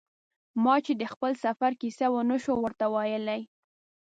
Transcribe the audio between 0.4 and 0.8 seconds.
ما